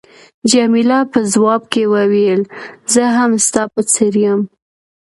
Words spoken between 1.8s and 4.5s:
وویل، زه هم ستا په څېر یم.